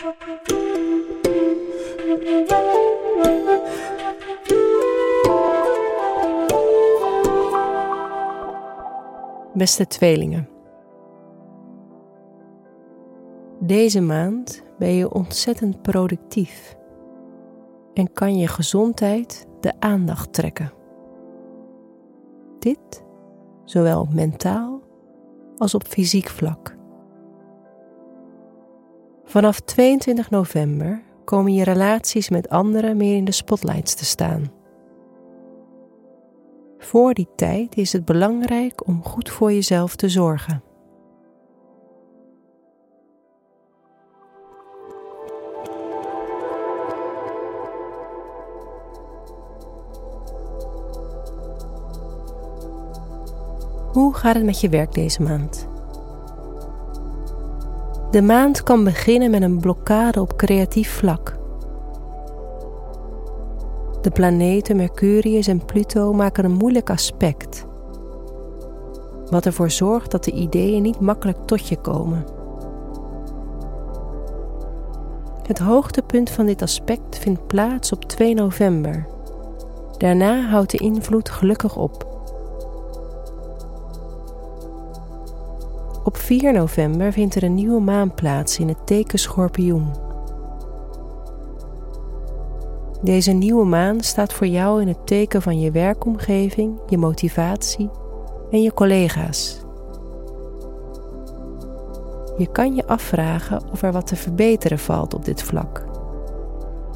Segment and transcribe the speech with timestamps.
[0.00, 0.12] Beste
[9.86, 10.48] tweelingen.
[13.58, 16.76] Deze maand ben je ontzettend productief
[17.94, 20.72] en kan je gezondheid de aandacht trekken.
[22.58, 23.04] Dit
[23.64, 24.80] zowel op mentaal
[25.56, 26.78] als op fysiek vlak.
[29.30, 34.52] Vanaf 22 november komen je relaties met anderen meer in de spotlights te staan.
[36.78, 40.62] Voor die tijd is het belangrijk om goed voor jezelf te zorgen.
[53.92, 55.69] Hoe gaat het met je werk deze maand?
[58.10, 61.38] De maand kan beginnen met een blokkade op creatief vlak.
[64.00, 67.66] De planeten Mercurius en Pluto maken een moeilijk aspect,
[69.26, 72.24] wat ervoor zorgt dat de ideeën niet makkelijk tot je komen.
[75.46, 79.06] Het hoogtepunt van dit aspect vindt plaats op 2 november.
[79.96, 82.09] Daarna houdt de invloed gelukkig op.
[86.04, 89.90] Op 4 november vindt er een nieuwe maan plaats in het teken Schorpioen.
[93.02, 97.90] Deze nieuwe maan staat voor jou in het teken van je werkomgeving, je motivatie
[98.50, 99.60] en je collega's.
[102.38, 105.84] Je kan je afvragen of er wat te verbeteren valt op dit vlak.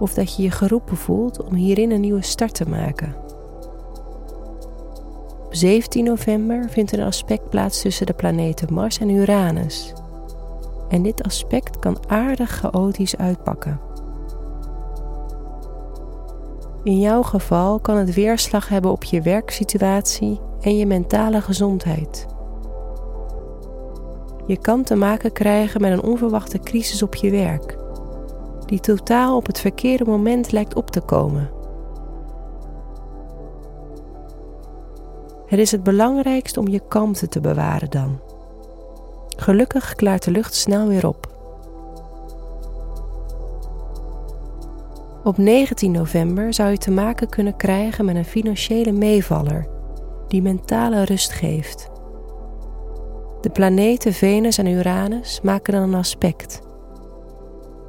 [0.00, 3.31] Of dat je je geroepen voelt om hierin een nieuwe start te maken.
[5.52, 9.92] Op 17 november vindt een aspect plaats tussen de planeten Mars en Uranus.
[10.88, 13.80] En dit aspect kan aardig chaotisch uitpakken.
[16.82, 22.26] In jouw geval kan het weerslag hebben op je werksituatie en je mentale gezondheid.
[24.46, 27.76] Je kan te maken krijgen met een onverwachte crisis op je werk,
[28.66, 31.61] die totaal op het verkeerde moment lijkt op te komen.
[35.52, 38.20] Het is het belangrijkst om je kalmte te bewaren dan.
[39.36, 41.30] Gelukkig klaart de lucht snel weer op.
[45.24, 49.66] Op 19 november zou je te maken kunnen krijgen met een financiële meevaller
[50.28, 51.90] die mentale rust geeft.
[53.40, 56.62] De planeten Venus en Uranus maken dan een aspect.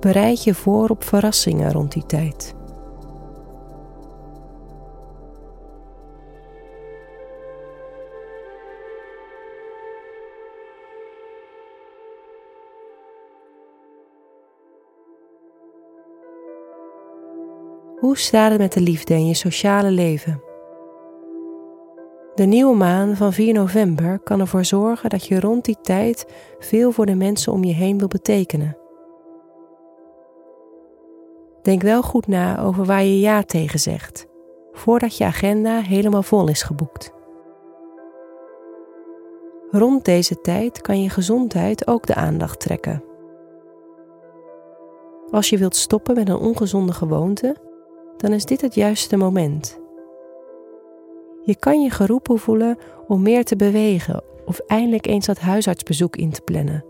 [0.00, 2.56] Bereid je voor op verrassingen rond die tijd.
[18.00, 20.42] Hoe staat het met de liefde in je sociale leven?
[22.34, 26.26] De nieuwe maan van 4 november kan ervoor zorgen dat je rond die tijd
[26.58, 28.76] veel voor de mensen om je heen wil betekenen.
[31.62, 34.26] Denk wel goed na over waar je ja tegen zegt,
[34.72, 37.12] voordat je agenda helemaal vol is geboekt.
[39.70, 43.04] Rond deze tijd kan je gezondheid ook de aandacht trekken.
[45.30, 47.66] Als je wilt stoppen met een ongezonde gewoonte,
[48.18, 49.80] dan is dit het juiste moment.
[51.42, 56.30] Je kan je geroepen voelen om meer te bewegen of eindelijk eens dat huisartsbezoek in
[56.30, 56.84] te plannen.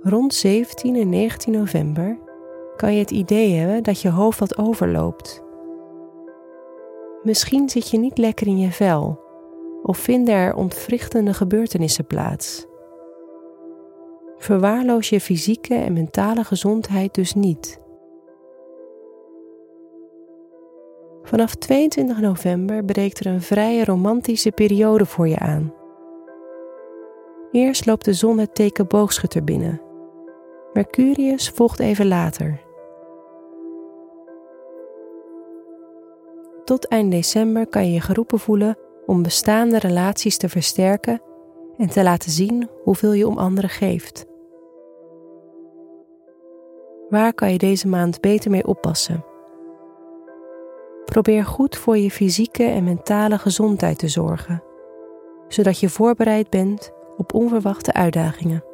[0.00, 2.18] Rond 17 en 19 november
[2.76, 5.42] kan je het idee hebben dat je hoofd wat overloopt.
[7.22, 9.20] Misschien zit je niet lekker in je vel
[9.82, 12.66] of vinden er ontwrichtende gebeurtenissen plaats.
[14.36, 17.80] Verwaarloos je fysieke en mentale gezondheid dus niet.
[21.28, 25.74] Vanaf 22 november breekt er een vrije romantische periode voor je aan.
[27.50, 29.80] Eerst loopt de zon het teken boogschutter binnen.
[30.72, 32.60] Mercurius volgt even later.
[36.64, 41.22] Tot eind december kan je je geroepen voelen om bestaande relaties te versterken
[41.76, 44.26] en te laten zien hoeveel je om anderen geeft.
[47.08, 49.27] Waar kan je deze maand beter mee oppassen?
[51.08, 54.62] Probeer goed voor je fysieke en mentale gezondheid te zorgen,
[55.48, 58.64] zodat je voorbereid bent op onverwachte uitdagingen.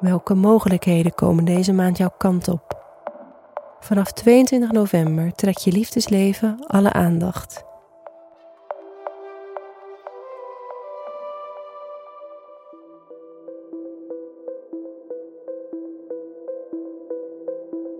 [0.00, 2.76] Welke mogelijkheden komen deze maand jouw kant op?
[3.80, 7.67] Vanaf 22 november trekt je liefdesleven alle aandacht.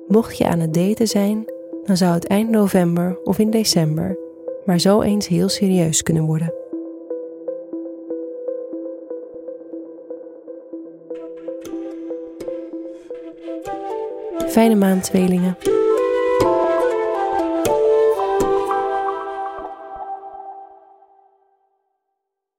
[0.09, 1.45] Mocht je aan het daten zijn,
[1.85, 4.19] dan zou het eind november of in december
[4.65, 6.55] maar zo eens heel serieus kunnen worden.
[14.47, 15.57] Fijne maand, tweelingen.